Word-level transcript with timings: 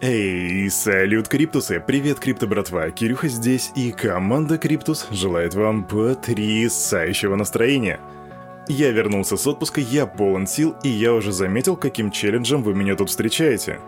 Эй, 0.00 0.68
салют, 0.70 1.28
Криптусы! 1.28 1.80
Привет, 1.80 2.18
Крипто 2.18 2.46
братва! 2.46 2.90
Кирюха 2.90 3.28
здесь, 3.28 3.70
и 3.76 3.92
команда 3.92 4.58
Криптус 4.58 5.06
желает 5.10 5.54
вам 5.54 5.84
потрясающего 5.84 7.36
настроения. 7.36 8.00
Я 8.68 8.90
вернулся 8.90 9.36
с 9.36 9.46
отпуска, 9.46 9.80
я 9.80 10.06
полон 10.06 10.46
сил, 10.46 10.74
и 10.82 10.88
я 10.88 11.14
уже 11.14 11.32
заметил, 11.32 11.76
каким 11.76 12.10
челленджем 12.10 12.62
вы 12.62 12.74
меня 12.74 12.96
тут 12.96 13.08
встречаете. 13.08 13.78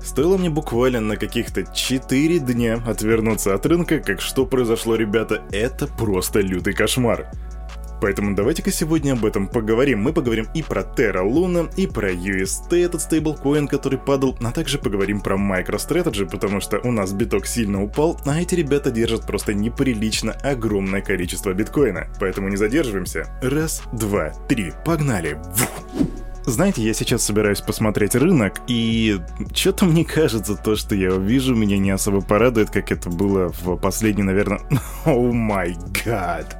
Стоило 0.00 0.36
мне 0.36 0.48
буквально 0.48 1.00
на 1.00 1.16
каких-то 1.16 1.64
4 1.64 2.38
дня 2.38 2.80
отвернуться 2.86 3.52
от 3.52 3.66
рынка, 3.66 3.98
как 3.98 4.20
что 4.20 4.46
произошло, 4.46 4.94
ребята, 4.94 5.42
это 5.50 5.86
просто 5.86 6.40
лютый 6.40 6.72
кошмар. 6.72 7.30
Поэтому 8.02 8.34
давайте-ка 8.34 8.72
сегодня 8.72 9.12
об 9.12 9.24
этом 9.24 9.46
поговорим. 9.46 10.00
Мы 10.00 10.12
поговорим 10.12 10.48
и 10.54 10.62
про 10.64 10.82
Terra 10.82 11.22
Luna, 11.22 11.72
и 11.76 11.86
про 11.86 12.10
UST, 12.12 12.74
этот 12.84 13.00
стейблкоин, 13.00 13.68
который 13.68 13.96
падал, 13.96 14.36
а 14.42 14.50
также 14.50 14.78
поговорим 14.78 15.20
про 15.20 15.36
MicroStrategy, 15.36 16.28
потому 16.28 16.60
что 16.60 16.80
у 16.80 16.90
нас 16.90 17.12
биток 17.12 17.46
сильно 17.46 17.80
упал, 17.80 18.20
а 18.26 18.40
эти 18.40 18.56
ребята 18.56 18.90
держат 18.90 19.24
просто 19.24 19.54
неприлично 19.54 20.32
огромное 20.32 21.00
количество 21.00 21.52
биткоина. 21.52 22.08
Поэтому 22.18 22.48
не 22.48 22.56
задерживаемся. 22.56 23.28
Раз, 23.40 23.82
два, 23.92 24.32
три, 24.48 24.72
погнали! 24.84 25.38
Знаете, 26.44 26.82
я 26.82 26.94
сейчас 26.94 27.22
собираюсь 27.22 27.60
посмотреть 27.60 28.16
рынок, 28.16 28.62
и 28.66 29.20
что-то 29.54 29.84
мне 29.84 30.04
кажется, 30.04 30.56
то, 30.56 30.74
что 30.74 30.96
я 30.96 31.14
увижу, 31.14 31.54
меня 31.54 31.78
не 31.78 31.92
особо 31.92 32.20
порадует, 32.20 32.70
как 32.70 32.90
это 32.90 33.10
было 33.10 33.52
в 33.60 33.76
последний, 33.76 34.24
наверное... 34.24 34.60
О 35.04 35.30
май 35.30 35.76
гад! 36.04 36.56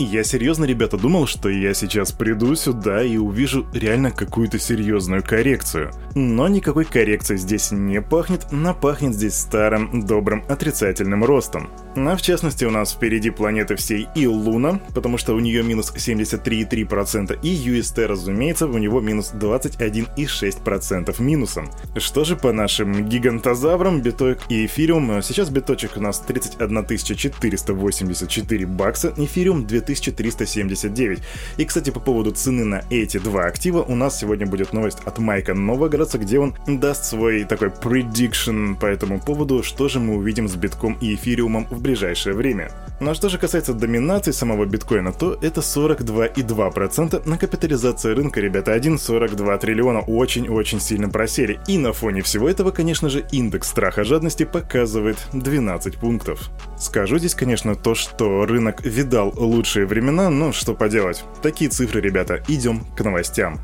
Я 0.00 0.22
серьезно, 0.22 0.64
ребята, 0.64 0.96
думал, 0.96 1.26
что 1.26 1.48
я 1.48 1.74
сейчас 1.74 2.12
приду 2.12 2.54
сюда 2.54 3.02
и 3.02 3.16
увижу 3.16 3.66
реально 3.72 4.12
какую-то 4.12 4.56
серьезную 4.60 5.24
коррекцию. 5.24 5.90
Но 6.14 6.46
никакой 6.46 6.84
коррекции 6.84 7.34
здесь 7.36 7.72
не 7.72 8.00
пахнет, 8.00 8.46
но 8.52 8.74
пахнет 8.74 9.14
здесь 9.14 9.34
старым, 9.34 10.06
добрым, 10.06 10.44
отрицательным 10.48 11.24
ростом. 11.24 11.68
А 11.96 12.14
в 12.14 12.22
частности 12.22 12.64
у 12.64 12.70
нас 12.70 12.92
впереди 12.92 13.30
планеты 13.30 13.74
всей 13.74 14.06
и 14.14 14.28
Луна, 14.28 14.80
потому 14.94 15.18
что 15.18 15.34
у 15.34 15.40
нее 15.40 15.64
минус 15.64 15.92
73,3%, 15.92 17.36
и 17.42 17.48
UST, 17.48 18.06
разумеется, 18.06 18.68
у 18.68 18.78
него 18.78 19.00
минус 19.00 19.32
21,6% 19.34 21.20
минусом. 21.20 21.68
Что 21.96 22.22
же 22.22 22.36
по 22.36 22.52
нашим 22.52 23.08
гигантозаврам, 23.08 24.00
биток 24.00 24.38
и 24.48 24.66
эфириум? 24.66 25.20
Сейчас 25.22 25.50
биточек 25.50 25.96
у 25.96 26.00
нас 26.00 26.20
31 26.20 26.86
484 26.86 28.66
бакса, 28.66 29.12
эфириум 29.16 29.66
2000 29.66 29.87
2379. 29.94 31.18
И, 31.56 31.64
кстати, 31.64 31.90
по 31.90 32.00
поводу 32.00 32.30
цены 32.32 32.64
на 32.64 32.84
эти 32.90 33.18
два 33.18 33.46
актива, 33.46 33.82
у 33.82 33.94
нас 33.94 34.18
сегодня 34.18 34.46
будет 34.46 34.72
новость 34.72 34.98
от 35.04 35.18
Майка 35.18 35.54
Новогородца, 35.54 36.18
где 36.18 36.38
он 36.38 36.54
даст 36.66 37.04
свой 37.04 37.44
такой 37.44 37.68
prediction 37.68 38.78
по 38.78 38.86
этому 38.86 39.20
поводу, 39.20 39.62
что 39.62 39.88
же 39.88 40.00
мы 40.00 40.16
увидим 40.16 40.48
с 40.48 40.56
битком 40.56 40.96
и 41.00 41.14
эфириумом 41.14 41.66
в 41.70 41.80
ближайшее 41.80 42.34
время. 42.34 42.70
Ну 43.00 43.10
а 43.10 43.14
что 43.14 43.28
же 43.28 43.38
касается 43.38 43.74
доминации 43.74 44.32
самого 44.32 44.64
биткоина, 44.64 45.12
то 45.12 45.38
это 45.40 45.60
42,2% 45.60 47.28
на 47.28 47.38
капитализации 47.38 48.12
рынка, 48.12 48.40
ребята, 48.40 48.76
1,42 48.76 49.58
триллиона 49.58 50.00
очень-очень 50.00 50.80
сильно 50.80 51.08
просели. 51.08 51.60
И 51.68 51.78
на 51.78 51.92
фоне 51.92 52.22
всего 52.22 52.48
этого, 52.48 52.72
конечно 52.72 53.08
же, 53.08 53.24
индекс 53.30 53.68
страха 53.68 54.02
жадности 54.02 54.44
показывает 54.44 55.18
12 55.32 55.96
пунктов. 55.98 56.50
Скажу 56.76 57.18
здесь, 57.18 57.34
конечно, 57.34 57.76
то, 57.76 57.94
что 57.94 58.46
рынок 58.46 58.84
видал 58.84 59.32
лучшие 59.36 59.86
времена, 59.86 60.28
но 60.28 60.52
что 60.52 60.74
поделать. 60.74 61.24
Такие 61.40 61.70
цифры, 61.70 62.00
ребята, 62.00 62.42
идем 62.48 62.84
к 62.96 63.04
новостям. 63.04 63.60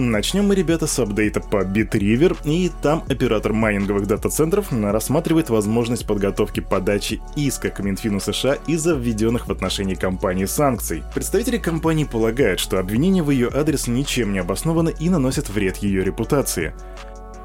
Начнем 0.00 0.46
мы, 0.46 0.54
ребята, 0.54 0.86
с 0.86 0.96
апдейта 1.00 1.40
по 1.40 1.64
Bitriver, 1.64 2.36
и 2.44 2.70
там 2.82 3.02
оператор 3.08 3.52
майнинговых 3.52 4.06
дата-центров 4.06 4.68
рассматривает 4.70 5.50
возможность 5.50 6.06
подготовки 6.06 6.60
подачи 6.60 7.20
иска 7.34 7.70
к 7.70 7.80
Минфину 7.80 8.20
США 8.20 8.58
из-за 8.68 8.94
введенных 8.94 9.48
в 9.48 9.50
отношении 9.50 9.94
компании 9.94 10.44
санкций. 10.44 11.02
Представители 11.12 11.58
компании 11.58 12.04
полагают, 12.04 12.60
что 12.60 12.78
обвинения 12.78 13.24
в 13.24 13.30
ее 13.32 13.50
адрес 13.52 13.88
ничем 13.88 14.32
не 14.32 14.38
обоснованы 14.38 14.94
и 15.00 15.10
наносят 15.10 15.48
вред 15.48 15.78
ее 15.78 16.04
репутации. 16.04 16.74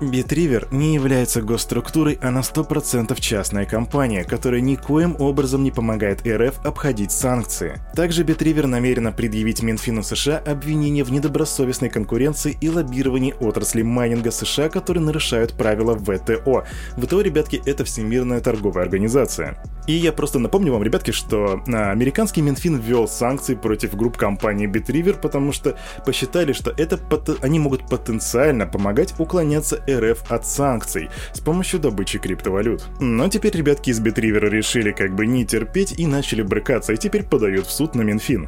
Битривер 0.10 0.68
не 0.72 0.94
является 0.94 1.42
госструктурой, 1.42 2.18
а 2.22 2.32
на 2.32 2.40
100% 2.40 3.20
частная 3.20 3.66
компания, 3.66 4.24
которая 4.24 4.62
никоим 4.62 5.16
образом 5.20 5.64
не 5.64 5.72
помогает 5.72 6.26
РФ 6.28 6.66
обходить 6.66 7.12
санкции. 7.12 7.82
Также 7.96 8.24
Битривер 8.24 8.68
намерена 8.68 9.12
предъявить 9.12 9.62
Минфину 9.62 10.04
США 10.04 10.38
обвинения 10.38 11.04
в 11.04 11.12
недобросовестной 11.12 11.90
конкуренции 11.90 12.58
и 12.60 12.70
лоббировании 12.70 13.36
отрасли 13.40 13.82
майнинга 13.82 14.32
США, 14.32 14.70
которые 14.70 15.04
нарушают 15.04 15.54
правила 15.54 15.98
ВТО. 15.98 16.64
ВТО, 16.98 17.22
ребятки, 17.22 17.62
это 17.66 17.84
Всемирная 17.84 18.42
торговая 18.42 18.86
организация. 18.86 19.58
И 19.88 19.94
я 19.94 20.14
просто 20.14 20.40
напомню 20.40 20.72
вам, 20.72 20.84
ребятки, 20.84 21.12
что 21.12 21.62
а, 21.68 21.92
американский 21.92 22.42
Минфин 22.42 22.78
ввел 22.78 23.08
санкции 23.08 23.56
против 23.56 23.96
групп 23.96 24.18
компании 24.18 24.68
Bitriver, 24.68 25.20
потому 25.20 25.52
что 25.52 25.78
посчитали, 26.06 26.54
что 26.54 26.74
это 26.78 27.00
они 27.42 27.60
могут 27.60 27.88
потенциально 27.90 28.66
помогать 28.66 29.14
уклоняться 29.20 29.84
РФ 29.90 30.32
от 30.32 30.46
санкций 30.48 31.10
с 31.34 31.40
помощью 31.40 31.80
добычи 31.80 32.18
криптовалют. 32.18 32.88
Но 33.00 33.28
теперь 33.28 33.56
ребятки 33.56 33.90
из 33.90 34.00
Bitriver 34.00 34.50
решили 34.50 34.92
как 34.92 35.16
бы 35.16 35.28
не 35.28 35.46
терпеть 35.46 35.94
и 35.98 36.08
начали 36.08 36.42
брыкаться, 36.42 36.94
и 36.94 36.98
теперь 36.98 37.24
подают 37.24 37.68
в 37.68 37.72
суд 37.72 37.96
на 37.96 38.02
Минфин. 38.02 38.48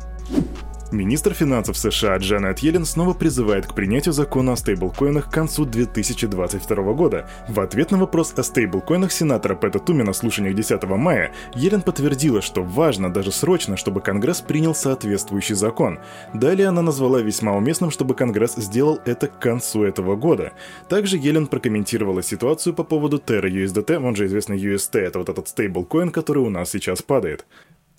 Министр 0.92 1.34
финансов 1.34 1.78
США 1.78 2.18
Джанет 2.18 2.60
Йеллен 2.60 2.86
снова 2.86 3.16
призывает 3.16 3.66
к 3.66 3.74
принятию 3.74 4.14
закона 4.14 4.54
о 4.54 4.56
стейблкоинах 4.56 5.30
к 5.30 5.34
концу 5.34 5.66
2022 5.66 6.94
года. 6.94 7.28
В 7.48 7.60
ответ 7.60 7.90
на 7.90 7.98
вопрос 7.98 8.34
о 8.38 8.44
стейблкоинах 8.44 9.12
сенатора 9.12 9.56
Пэта 9.56 9.80
Туми 9.80 10.04
на 10.04 10.14
слушаниях 10.14 10.56
10 10.56 10.84
мая, 10.84 11.32
Йеллен 11.56 11.82
подтвердила, 11.82 12.42
что 12.42 12.62
важно 12.62 13.12
даже 13.12 13.32
срочно, 13.32 13.78
чтобы 13.78 14.00
Конгресс 14.00 14.42
принял 14.42 14.76
соответствующий 14.76 15.56
закон. 15.56 15.98
Далее 16.36 16.68
она 16.68 16.84
назвала 16.84 17.20
весьма 17.20 17.54
уместным, 17.54 17.90
чтобы 17.90 18.14
Конгресс 18.14 18.56
сделал 18.56 19.00
это 19.06 19.28
к 19.28 19.40
концу 19.40 19.84
этого 19.84 20.16
года. 20.16 20.54
Также 20.88 21.18
Йеллен 21.18 21.48
прокомментировала 21.48 22.22
ситуацию 22.22 22.76
по 22.76 22.84
поводу 22.84 23.18
Terra 23.18 23.50
USDT, 23.50 23.98
он 23.98 24.16
же 24.16 24.28
известный 24.28 24.60
UST, 24.60 25.00
это 25.00 25.18
вот 25.18 25.30
этот 25.30 25.48
стейблкоин, 25.48 26.12
который 26.12 26.44
у 26.44 26.50
нас 26.52 26.70
сейчас 26.70 27.02
падает. 27.02 27.44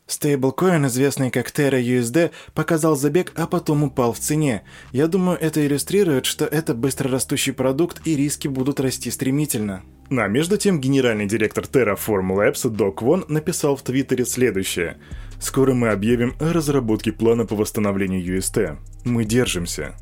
Стейблкоин, 0.06 0.86
известный 0.86 1.30
как 1.30 1.50
Terra 1.50 1.82
USD, 1.82 2.30
показал 2.54 2.96
забег, 2.96 3.32
а 3.34 3.46
потом 3.46 3.84
упал 3.84 4.12
в 4.12 4.20
цене. 4.20 4.62
Я 4.92 5.08
думаю, 5.08 5.36
это 5.40 5.66
иллюстрирует, 5.66 6.26
что 6.26 6.44
это 6.44 6.74
быстрорастущий 6.74 7.52
продукт 7.52 8.06
и 8.06 8.14
риски 8.14 8.46
будут 8.46 8.78
расти 8.78 9.10
стремительно. 9.10 9.82
А 10.10 10.28
между 10.28 10.56
тем, 10.56 10.80
генеральный 10.80 11.26
директор 11.26 11.64
Terraform 11.64 12.28
Labs 12.36 12.68
Док 12.68 13.02
Вон 13.02 13.24
написал 13.28 13.74
в 13.74 13.82
Твиттере 13.82 14.24
следующее. 14.24 14.98
«Скоро 15.40 15.74
мы 15.74 15.88
объявим 15.88 16.36
о 16.40 16.52
разработке 16.52 17.12
плана 17.12 17.44
по 17.44 17.56
восстановлению 17.56 18.38
UST. 18.38 18.78
Мы 19.04 19.24
держимся». 19.24 19.96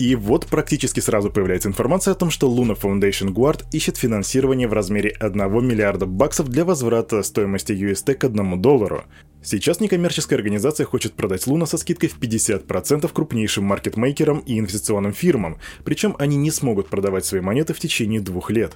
И 0.00 0.14
вот 0.14 0.46
практически 0.46 0.98
сразу 0.98 1.30
появляется 1.30 1.68
информация 1.68 2.12
о 2.12 2.14
том, 2.14 2.30
что 2.30 2.50
Luna 2.50 2.74
Foundation 2.74 3.34
Guard 3.34 3.66
ищет 3.70 3.98
финансирование 3.98 4.66
в 4.66 4.72
размере 4.72 5.10
1 5.10 5.36
миллиарда 5.62 6.06
баксов 6.06 6.48
для 6.48 6.64
возврата 6.64 7.22
стоимости 7.22 7.72
UST 7.72 8.14
к 8.14 8.24
1 8.24 8.62
доллару. 8.62 9.04
Сейчас 9.42 9.78
некоммерческая 9.78 10.38
организация 10.38 10.86
хочет 10.86 11.12
продать 11.12 11.46
Луна 11.46 11.66
со 11.66 11.76
скидкой 11.76 12.08
в 12.08 12.18
50% 12.18 13.10
крупнейшим 13.12 13.64
маркетмейкерам 13.64 14.38
и 14.38 14.58
инвестиционным 14.58 15.12
фирмам, 15.12 15.58
причем 15.84 16.16
они 16.18 16.38
не 16.38 16.50
смогут 16.50 16.88
продавать 16.88 17.26
свои 17.26 17.42
монеты 17.42 17.74
в 17.74 17.78
течение 17.78 18.22
двух 18.22 18.50
лет. 18.50 18.72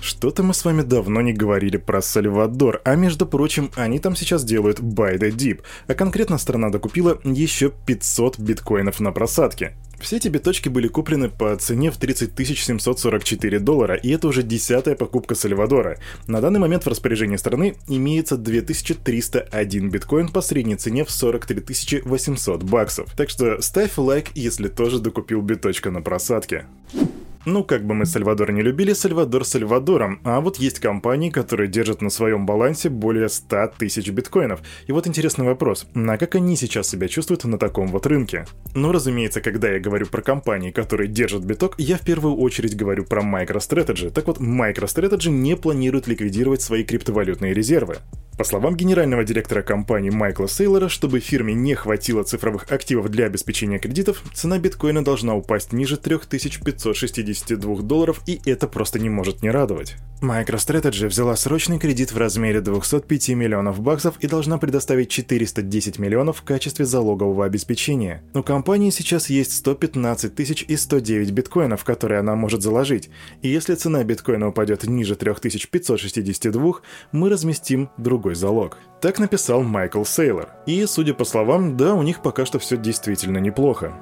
Что-то 0.00 0.42
мы 0.42 0.54
с 0.54 0.64
вами 0.64 0.82
давно 0.82 1.20
не 1.20 1.32
говорили 1.32 1.76
про 1.76 2.02
Сальвадор, 2.02 2.80
а 2.84 2.94
между 2.94 3.26
прочим, 3.26 3.70
они 3.74 3.98
там 3.98 4.14
сейчас 4.14 4.44
делают 4.44 4.80
buy 4.80 5.18
the 5.18 5.30
dip, 5.30 5.62
а 5.86 5.94
конкретно 5.94 6.38
страна 6.38 6.70
докупила 6.70 7.18
еще 7.24 7.72
500 7.86 8.38
биткоинов 8.38 9.00
на 9.00 9.12
просадке. 9.12 9.74
Все 9.98 10.16
эти 10.16 10.28
биточки 10.28 10.68
были 10.68 10.88
куплены 10.88 11.30
по 11.30 11.56
цене 11.56 11.90
в 11.90 11.96
30 11.96 12.32
744 12.58 13.58
доллара, 13.58 13.94
и 13.94 14.10
это 14.10 14.28
уже 14.28 14.42
десятая 14.42 14.94
покупка 14.94 15.34
Сальвадора. 15.34 15.98
На 16.26 16.40
данный 16.40 16.60
момент 16.60 16.84
в 16.84 16.88
распоряжении 16.88 17.36
страны 17.36 17.76
имеется 17.88 18.36
2301 18.36 19.90
биткоин 19.90 20.28
по 20.28 20.42
средней 20.42 20.76
цене 20.76 21.04
в 21.04 21.10
43 21.10 22.02
800 22.04 22.62
баксов. 22.62 23.10
Так 23.16 23.30
что 23.30 23.60
ставь 23.62 23.96
лайк, 23.96 24.30
если 24.34 24.68
тоже 24.68 24.98
докупил 24.98 25.40
биточка 25.40 25.90
на 25.90 26.02
просадке. 26.02 26.66
Ну, 27.46 27.62
как 27.62 27.86
бы 27.86 27.94
мы 27.94 28.06
Сальвадор 28.06 28.50
не 28.50 28.60
любили, 28.60 28.92
Сальвадор 28.92 29.44
Сальвадором, 29.44 30.20
а 30.24 30.40
вот 30.40 30.56
есть 30.56 30.80
компании, 30.80 31.30
которые 31.30 31.68
держат 31.68 32.02
на 32.02 32.10
своем 32.10 32.44
балансе 32.44 32.88
более 32.88 33.28
100 33.28 33.74
тысяч 33.78 34.10
биткоинов. 34.10 34.62
И 34.88 34.92
вот 34.92 35.06
интересный 35.06 35.46
вопрос, 35.46 35.86
а 35.94 36.18
как 36.18 36.34
они 36.34 36.56
сейчас 36.56 36.88
себя 36.88 37.06
чувствуют 37.06 37.44
на 37.44 37.56
таком 37.56 37.86
вот 37.86 38.04
рынке? 38.06 38.46
Ну, 38.74 38.90
разумеется, 38.90 39.40
когда 39.40 39.70
я 39.70 39.78
говорю 39.78 40.06
про 40.06 40.22
компании, 40.22 40.72
которые 40.72 41.06
держат 41.06 41.44
биток, 41.44 41.76
я 41.78 41.98
в 41.98 42.00
первую 42.00 42.34
очередь 42.34 42.76
говорю 42.76 43.04
про 43.04 43.22
MicroStrategy. 43.22 44.10
Так 44.10 44.26
вот, 44.26 44.40
MicroStrategy 44.40 45.30
не 45.30 45.56
планирует 45.56 46.08
ликвидировать 46.08 46.62
свои 46.62 46.82
криптовалютные 46.82 47.54
резервы. 47.54 47.98
По 48.36 48.44
словам 48.44 48.76
генерального 48.76 49.24
директора 49.24 49.62
компании 49.62 50.10
Майкла 50.10 50.46
Сейлора, 50.46 50.90
чтобы 50.90 51.20
фирме 51.20 51.54
не 51.54 51.74
хватило 51.74 52.22
цифровых 52.22 52.70
активов 52.70 53.08
для 53.08 53.24
обеспечения 53.24 53.78
кредитов, 53.78 54.22
цена 54.34 54.58
биткоина 54.58 55.02
должна 55.02 55.34
упасть 55.34 55.72
ниже 55.72 55.96
3562 55.96 57.76
долларов, 57.80 58.20
и 58.26 58.38
это 58.44 58.68
просто 58.68 58.98
не 58.98 59.08
может 59.08 59.40
не 59.42 59.50
радовать. 59.50 59.96
MicroStrategy 60.22 61.08
взяла 61.08 61.36
срочный 61.36 61.78
кредит 61.78 62.12
в 62.12 62.18
размере 62.18 62.60
205 62.60 63.28
миллионов 63.30 63.80
баксов 63.80 64.16
и 64.20 64.26
должна 64.26 64.56
предоставить 64.58 65.10
410 65.10 65.98
миллионов 65.98 66.38
в 66.38 66.42
качестве 66.42 66.84
залогового 66.86 67.44
обеспечения. 67.44 68.22
У 68.34 68.42
компании 68.42 68.90
сейчас 68.90 69.28
есть 69.30 69.52
115 69.52 70.34
тысяч 70.34 70.64
и 70.66 70.76
109 70.76 71.30
биткоинов, 71.32 71.84
которые 71.84 72.20
она 72.20 72.34
может 72.34 72.62
заложить, 72.62 73.10
и 73.42 73.48
если 73.48 73.74
цена 73.74 74.04
биткоина 74.04 74.48
упадет 74.48 74.84
ниже 74.84 75.16
3562, 75.16 76.74
мы 77.12 77.28
разместим 77.28 77.90
другой 77.98 78.25
другой 78.26 78.34
залог. 78.34 78.78
Так 79.00 79.20
написал 79.20 79.62
Майкл 79.62 80.02
Сейлор. 80.02 80.48
И, 80.66 80.84
судя 80.86 81.14
по 81.14 81.24
словам, 81.24 81.76
да, 81.76 81.94
у 81.94 82.02
них 82.02 82.22
пока 82.22 82.44
что 82.44 82.58
все 82.58 82.76
действительно 82.76 83.38
неплохо. 83.38 83.92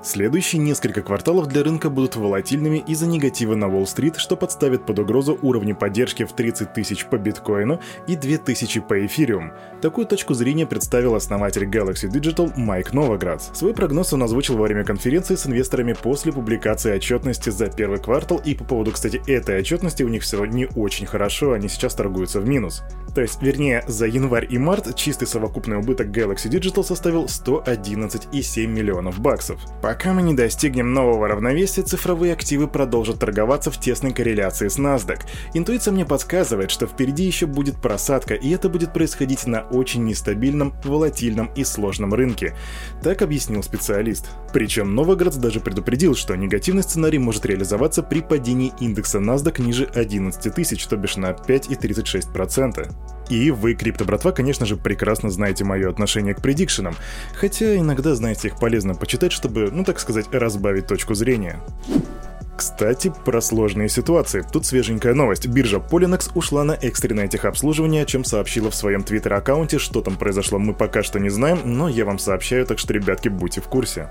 Следующие 0.00 0.62
несколько 0.62 1.02
кварталов 1.02 1.48
для 1.48 1.64
рынка 1.64 1.90
будут 1.90 2.14
волатильными 2.14 2.78
из-за 2.86 3.06
негатива 3.06 3.56
на 3.56 3.66
Уолл-стрит, 3.66 4.16
что 4.16 4.36
подставит 4.36 4.86
под 4.86 5.00
угрозу 5.00 5.36
уровни 5.42 5.72
поддержки 5.72 6.24
в 6.24 6.32
30 6.32 6.72
тысяч 6.72 7.04
по 7.06 7.18
биткоину 7.18 7.80
и 8.06 8.14
2000 8.14 8.80
по 8.82 9.04
эфириум. 9.04 9.52
Такую 9.82 10.06
точку 10.06 10.34
зрения 10.34 10.66
представил 10.66 11.16
основатель 11.16 11.64
Galaxy 11.64 12.08
Digital 12.08 12.52
Майк 12.56 12.92
Новоград. 12.92 13.42
Свой 13.42 13.74
прогноз 13.74 14.12
он 14.12 14.22
озвучил 14.22 14.56
во 14.56 14.64
время 14.64 14.84
конференции 14.84 15.34
с 15.34 15.46
инвесторами 15.46 15.94
после 15.94 16.32
публикации 16.32 16.94
отчетности 16.94 17.50
за 17.50 17.66
первый 17.66 17.98
квартал, 17.98 18.40
и 18.44 18.54
по 18.54 18.62
поводу, 18.62 18.92
кстати, 18.92 19.20
этой 19.26 19.58
отчетности 19.58 20.04
у 20.04 20.08
них 20.08 20.22
все 20.22 20.44
не 20.44 20.68
очень 20.76 21.06
хорошо, 21.06 21.52
они 21.52 21.68
сейчас 21.68 21.96
торгуются 21.96 22.40
в 22.40 22.48
минус. 22.48 22.84
То 23.16 23.22
есть, 23.22 23.42
вернее, 23.42 23.82
за 23.88 24.06
январь 24.06 24.46
и 24.48 24.58
март 24.58 24.94
чистый 24.94 25.26
совокупный 25.26 25.78
убыток 25.78 26.06
Galaxy 26.08 26.48
Digital 26.48 26.84
составил 26.84 27.24
111,7 27.24 28.66
миллионов 28.66 29.18
баксов. 29.18 29.60
Пока 29.88 30.12
мы 30.12 30.20
не 30.20 30.34
достигнем 30.34 30.92
нового 30.92 31.28
равновесия, 31.28 31.80
цифровые 31.80 32.34
активы 32.34 32.68
продолжат 32.68 33.20
торговаться 33.20 33.70
в 33.70 33.80
тесной 33.80 34.12
корреляции 34.12 34.68
с 34.68 34.78
NASDAQ. 34.78 35.20
Интуиция 35.54 35.92
мне 35.92 36.04
подсказывает, 36.04 36.70
что 36.70 36.86
впереди 36.86 37.24
еще 37.24 37.46
будет 37.46 37.80
просадка, 37.80 38.34
и 38.34 38.50
это 38.50 38.68
будет 38.68 38.92
происходить 38.92 39.46
на 39.46 39.62
очень 39.62 40.04
нестабильном, 40.04 40.74
волатильном 40.84 41.50
и 41.56 41.64
сложном 41.64 42.12
рынке. 42.12 42.54
Так 43.02 43.22
объяснил 43.22 43.62
специалист. 43.62 44.26
Причем 44.52 44.94
Новоградс 44.94 45.36
даже 45.36 45.58
предупредил, 45.58 46.14
что 46.14 46.36
негативный 46.36 46.82
сценарий 46.82 47.18
может 47.18 47.46
реализоваться 47.46 48.02
при 48.02 48.20
падении 48.20 48.74
индекса 48.80 49.20
NASDAQ 49.20 49.62
ниже 49.62 49.86
11 49.86 50.54
тысяч, 50.54 50.86
то 50.86 50.98
бишь 50.98 51.16
на 51.16 51.30
5,36%. 51.30 52.92
И 53.28 53.50
вы, 53.50 53.74
крипто-братва, 53.74 54.32
конечно 54.32 54.66
же, 54.66 54.76
прекрасно 54.76 55.30
знаете 55.30 55.64
мое 55.64 55.88
отношение 55.88 56.34
к 56.34 56.40
предикшенам, 56.40 56.96
хотя 57.34 57.76
иногда, 57.76 58.14
знаете, 58.14 58.48
их 58.48 58.58
полезно 58.58 58.94
почитать, 58.94 59.32
чтобы, 59.32 59.70
ну 59.70 59.84
так 59.84 60.00
сказать, 60.00 60.26
разбавить 60.32 60.86
точку 60.86 61.14
зрения. 61.14 61.60
Кстати, 62.58 63.12
про 63.24 63.40
сложные 63.40 63.88
ситуации. 63.88 64.44
Тут 64.52 64.66
свеженькая 64.66 65.14
новость. 65.14 65.46
Биржа 65.46 65.76
Polinex 65.76 66.32
ушла 66.34 66.64
на 66.64 66.72
экстренное 66.72 67.28
техобслуживание, 67.28 68.02
о 68.02 68.06
чем 68.06 68.24
сообщила 68.24 68.68
в 68.70 68.74
своем 68.74 69.04
твиттер-аккаунте. 69.04 69.78
Что 69.78 70.00
там 70.00 70.16
произошло, 70.16 70.58
мы 70.58 70.74
пока 70.74 71.04
что 71.04 71.20
не 71.20 71.28
знаем, 71.28 71.60
но 71.64 71.88
я 71.88 72.04
вам 72.04 72.18
сообщаю, 72.18 72.66
так 72.66 72.80
что, 72.80 72.92
ребятки, 72.92 73.28
будьте 73.28 73.60
в 73.60 73.68
курсе. 73.68 74.10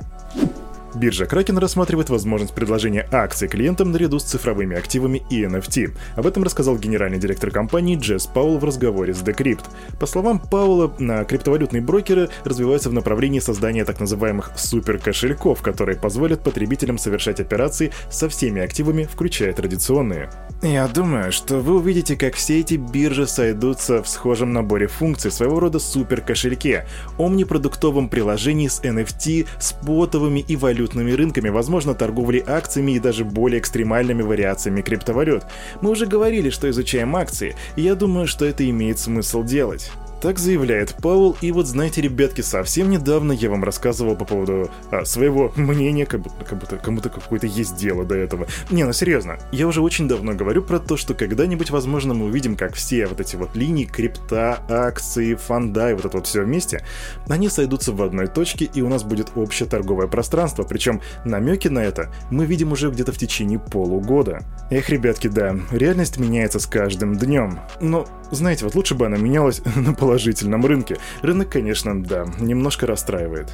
Биржа 0.98 1.26
Kraken 1.26 1.60
рассматривает 1.60 2.10
возможность 2.10 2.56
предложения 2.56 3.08
акций 3.12 3.48
клиентам 3.48 3.92
наряду 3.92 4.18
с 4.18 4.24
цифровыми 4.24 4.76
активами 4.76 5.22
и 5.30 5.44
NFT. 5.44 5.96
Об 6.16 6.26
этом 6.26 6.44
рассказал 6.44 6.76
генеральный 6.78 7.20
директор 7.20 7.52
компании 7.52 7.98
Джесс 8.00 8.26
Паул 8.26 8.58
в 8.58 8.64
разговоре 8.64 9.14
с 9.14 9.22
Decrypt. 9.22 9.66
По 10.00 10.08
словам 10.08 10.40
Паула, 10.40 10.90
криптовалютные 11.26 11.82
брокеры 11.82 12.30
развиваются 12.46 12.90
в 12.90 12.94
направлении 12.94 13.40
создания 13.40 13.86
так 13.86 14.00
называемых 14.00 14.52
суперкошельков, 14.56 15.62
которые 15.62 16.00
позволят 16.00 16.44
потребителям 16.44 16.98
совершать 16.98 17.40
операции 17.40 17.92
со 18.10 18.28
всеми 18.28 18.62
активами, 18.62 19.04
включая 19.04 19.54
традиционные. 19.54 20.32
Я 20.64 20.88
думаю, 20.88 21.32
что 21.32 21.58
вы 21.60 21.76
увидите, 21.76 22.16
как 22.16 22.34
все 22.34 22.60
эти 22.60 22.74
биржи 22.74 23.28
сойдутся 23.28 24.02
в 24.02 24.10
схожем 24.10 24.54
наборе 24.54 24.88
функций 24.88 25.30
своего 25.30 25.60
рода 25.60 25.78
суперкошельке, 25.78 26.88
омнипродуктовом 27.20 28.10
приложении 28.10 28.68
с 28.68 28.82
NFT, 28.82 29.48
спотовыми 29.60 30.40
и 30.40 30.56
валютными 30.56 30.87
валютными 30.88 31.12
рынками, 31.12 31.50
возможно, 31.50 31.94
торговлей 31.94 32.44
акциями 32.46 32.94
и 32.94 33.00
даже 33.00 33.26
более 33.26 33.60
экстремальными 33.60 34.22
вариациями 34.22 34.82
криптовалют. 34.82 35.44
Мы 35.82 35.90
уже 35.90 36.06
говорили, 36.06 36.50
что 36.50 36.70
изучаем 36.70 37.16
акции, 37.16 37.56
и 37.76 37.82
я 37.82 37.96
думаю, 37.96 38.28
что 38.28 38.46
это 38.46 38.68
имеет 38.70 39.00
смысл 39.00 39.44
делать. 39.44 39.92
Так 40.22 40.40
заявляет 40.40 40.96
Паул, 40.96 41.38
и 41.42 41.52
вот 41.52 41.68
знаете, 41.68 42.02
ребятки, 42.02 42.42
совсем 42.42 42.90
недавно 42.90 43.34
я 43.34 43.52
вам 43.52 43.64
рассказывал 43.64 44.16
по 44.16 44.26
поводу 44.26 44.72
а, 44.90 45.06
своего 45.06 45.54
мнения, 45.56 46.08
как 46.08 46.22
будто, 46.22 46.44
как 46.44 46.60
будто 46.60 46.78
кому-то 46.78 47.10
какое-то 47.10 47.46
есть 47.46 47.76
дело 47.76 48.04
до 48.04 48.16
этого. 48.16 48.48
Не, 48.72 48.84
ну 48.84 48.94
серьезно, 48.94 49.38
я 49.52 49.68
уже 49.68 49.82
очень 49.82 50.08
давно 50.08 50.34
говорю 50.34 50.64
про 50.64 50.80
то, 50.80 50.98
что 50.98 51.14
когда-нибудь, 51.14 51.70
возможно, 51.70 52.16
мы 52.16 52.26
увидим, 52.26 52.56
как 52.56 52.74
все 52.74 53.06
вот 53.06 53.22
эти 53.22 53.36
вот 53.36 53.56
линии 53.56 53.86
крипта, 53.86 54.64
акции, 54.68 55.36
фонда 55.36 55.92
и 55.92 55.94
вот 55.94 56.06
это 56.06 56.18
вот 56.18 56.26
все 56.26 56.42
вместе, 56.42 56.84
они 57.30 57.48
сойдутся 57.48 57.92
в 57.92 58.02
одной 58.02 58.26
точке, 58.26 58.66
и 58.66 58.82
у 58.82 58.90
нас 58.90 59.04
будет 59.04 59.34
общее 59.36 59.70
торговое 59.70 60.08
пространство, 60.08 60.64
причем 60.64 61.00
намеки 61.26 61.68
на 61.68 61.84
это 61.84 62.12
мы 62.32 62.46
видим 62.46 62.72
уже 62.72 62.90
где-то 62.90 63.12
в 63.12 63.18
течение 63.20 63.60
полугода. 63.60 64.42
Эх, 64.72 64.90
ребятки, 64.90 65.28
да, 65.28 65.56
реальность 65.72 66.18
меняется 66.18 66.60
с 66.60 66.66
каждым 66.66 67.16
днем. 67.18 67.60
Но, 67.80 68.08
знаете, 68.32 68.66
вот 68.66 68.76
лучше 68.76 68.96
бы 68.96 69.06
она 69.06 69.18
менялась 69.18 69.62
на 69.76 69.94
положительном 69.94 70.66
рынке. 70.66 70.98
Рынок, 71.22 71.50
конечно, 71.50 72.02
да, 72.04 72.26
немножко 72.40 72.86
расстраивает. 72.86 73.52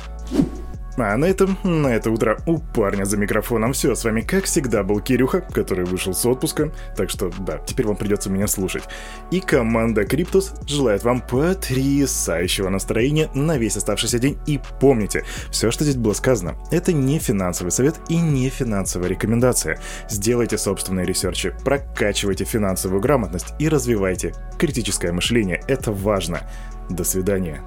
А 0.98 1.18
на 1.18 1.25
этом, 1.25 1.57
на 1.63 1.88
это 1.88 2.12
утро 2.12 2.38
у 2.45 2.60
парня 2.60 3.06
за 3.06 3.18
микрофоном 3.18 3.74
все. 3.74 3.95
С 3.95 4.04
вами, 4.04 4.22
как 4.22 4.45
всегда, 4.45 4.84
был 4.84 5.00
Кирюха, 5.00 5.42
который 5.42 5.86
вышел 5.86 6.13
с 6.13 6.25
отпуска. 6.25 6.72
Так 6.95 7.10
что, 7.10 7.31
да, 7.40 7.57
теперь 7.57 7.88
вам 7.88 7.95
придется 7.95 8.30
меня 8.30 8.48
слушать. 8.48 8.84
И 9.31 9.40
команда 9.40 10.06
Криптус 10.06 10.54
желает 10.68 11.04
вам 11.04 11.22
потрясающего 11.22 12.69
настроения 12.69 13.30
на 13.34 13.57
весь 13.57 13.78
оставшийся 13.78 14.19
день. 14.19 14.38
И 14.45 14.60
помните, 14.80 15.24
все, 15.50 15.72
что 15.72 15.84
здесь 15.84 15.95
было 15.95 16.13
сказано, 16.13 16.56
это 16.72 16.94
не 16.94 17.19
финансовый 17.19 17.69
совет 17.69 17.96
и 18.10 18.18
не 18.18 18.50
финансовая 18.50 19.10
рекомендация. 19.10 19.80
Сделайте 20.10 20.57
собственные 20.57 21.06
ресерчи, 21.06 21.54
прокачивайте 21.63 22.44
финансовую 22.44 23.01
грамотность 23.01 23.54
и 23.60 23.68
развивайте 23.68 24.34
критическое 24.60 25.12
мышление. 25.12 25.62
Это 25.68 25.92
важно. 25.92 26.42
До 26.89 27.04
свидания. 27.04 27.63